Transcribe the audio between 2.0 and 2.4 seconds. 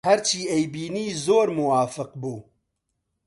بوو